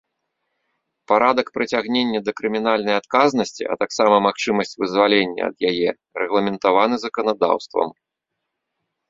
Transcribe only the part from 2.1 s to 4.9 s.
да крымінальнай адказнасці, а таксама магчымасць